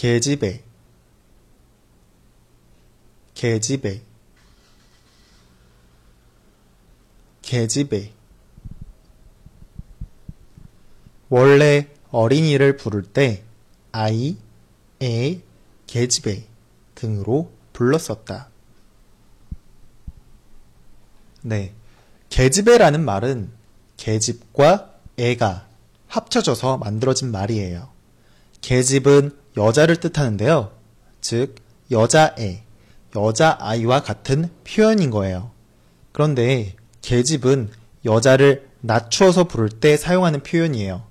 계집애 0.00 0.62
계집애 3.34 4.00
계집애 7.42 8.10
원래 11.28 11.86
어린이를 12.10 12.78
부를 12.78 13.02
때 13.02 13.44
아이, 13.92 14.38
애, 15.02 15.42
계집애 15.86 16.46
등으로 16.94 17.52
불렀었다. 17.74 18.48
네. 21.42 21.74
계집애라는 22.30 23.04
말은 23.04 23.52
계집과 23.98 24.94
애가 25.18 25.68
합쳐져서 26.06 26.78
만들어진 26.78 27.30
말이에요. 27.30 27.90
계집은 28.62 29.39
여자를 29.56 29.96
뜻하는데요. 29.96 30.72
즉, 31.20 31.56
여자애, 31.90 32.62
여자아이와 33.14 34.02
같은 34.02 34.48
표현인 34.64 35.10
거예요. 35.10 35.50
그런데 36.12 36.74
계집은 37.02 37.70
여자를 38.04 38.68
낮추어서 38.80 39.44
부를 39.44 39.68
때 39.68 39.96
사용하는 39.96 40.42
표현이에요. 40.42 41.02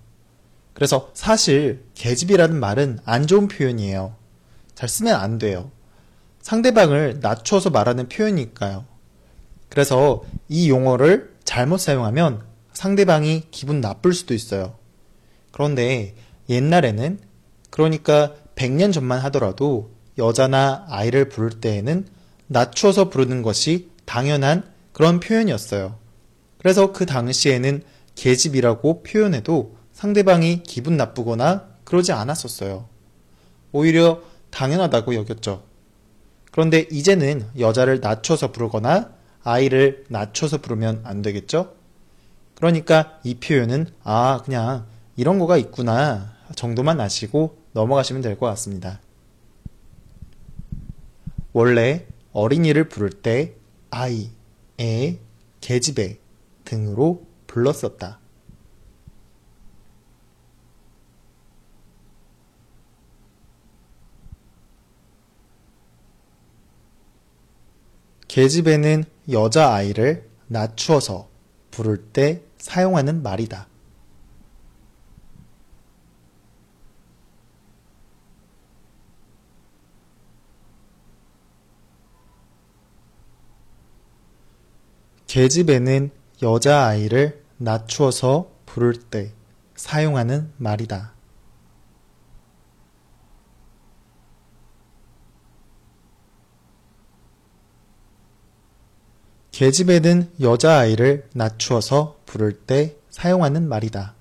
그래서 0.73 1.11
사실 1.13 1.83
계집이라는 1.95 2.57
말은 2.59 2.99
안 3.05 3.27
좋은 3.27 3.47
표현이에요. 3.47 4.15
잘 4.75 4.87
쓰면 4.87 5.13
안 5.13 5.37
돼요. 5.37 5.71
상대방을 6.41 7.19
낮추어서 7.21 7.69
말하는 7.69 8.07
표현이니까요. 8.07 8.85
그래서 9.67 10.23
이 10.47 10.69
용어를 10.69 11.35
잘못 11.43 11.79
사용하면 11.79 12.43
상대방이 12.73 13.47
기분 13.51 13.81
나쁠 13.81 14.13
수도 14.13 14.33
있어요. 14.33 14.75
그런데 15.51 16.15
옛날에는 16.47 17.19
그러니까 17.69 18.33
100년 18.55 18.91
전만 18.93 19.19
하더라도 19.21 19.91
여자나 20.17 20.85
아이를 20.89 21.29
부를 21.29 21.61
때에는 21.61 22.05
낮추어서 22.47 23.09
부르는 23.09 23.41
것이 23.41 23.89
당연한 24.05 24.63
그런 24.91 25.19
표현이었어요. 25.19 25.95
그래서 26.57 26.91
그 26.91 27.05
당시에는 27.05 27.83
계집이라고 28.15 29.03
표현해도 29.03 29.77
상대방이 29.93 30.63
기분 30.63 30.97
나쁘거나 30.97 31.67
그러지 31.83 32.11
않았었어요. 32.11 32.87
오히려 33.71 34.21
당연하다고 34.49 35.15
여겼죠. 35.15 35.63
그런데 36.51 36.87
이제는 36.91 37.45
여자를 37.59 37.99
낮춰서 38.01 38.51
부르거나 38.51 39.11
아이를 39.43 40.05
낮춰서 40.09 40.57
부르면 40.57 41.01
안 41.03 41.21
되겠죠? 41.21 41.73
그러니까 42.55 43.19
이 43.23 43.35
표현은 43.35 43.87
아, 44.03 44.41
그냥 44.43 44.85
이런 45.15 45.39
거가 45.39 45.57
있구나 45.57 46.33
정도만 46.55 46.99
아시고 46.99 47.57
넘어가시면 47.73 48.21
될 48.21 48.37
것 48.37 48.45
같습니다. 48.47 49.01
원래 51.53 52.05
어린이를 52.31 52.89
부를 52.89 53.09
때 53.09 53.55
아이, 53.89 54.29
애, 54.79 55.19
계집애 55.61 56.19
등으로 56.65 57.25
불렀었다. 57.47 58.19
계집애는 68.27 69.05
여자아이를 69.31 70.29
낮추어서 70.47 71.29
부를 71.71 71.97
때 72.11 72.43
사용하는 72.57 73.23
말이다. 73.23 73.68
계집애는 85.29 86.09
여자아이를 86.41 87.45
낮추어서 87.57 88.49
부를 88.65 88.95
때 88.95 89.31
사용하는 89.75 90.51
말이다. 90.57 91.13
계집애는 99.51 100.33
여자아이를 100.41 101.29
낮추어서 101.35 102.19
부를 102.25 102.53
때 102.53 102.97
사용하는 103.11 103.69
말이다. 103.69 104.15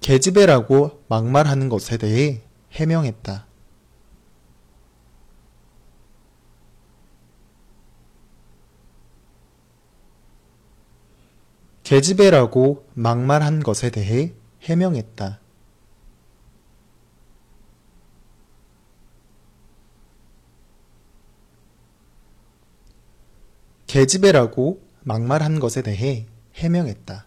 계집애라고 0.00 1.02
막말하는 1.08 1.68
것에 1.68 1.98
대해 1.98 2.40
해명했다. 2.72 3.46
계집애라고 11.82 12.86
막말한 12.94 13.64
것에 13.64 13.90
대해 13.90 14.32
해명했다. 14.62 15.40
계집애라고 23.88 24.80
막말한 25.02 25.58
것에 25.58 25.82
대해 25.82 26.26
해명했다. 26.54 27.26